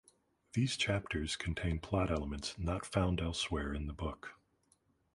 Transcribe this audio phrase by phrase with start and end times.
[0.53, 4.33] These chapters contain plot elements not found elsewhere in the book.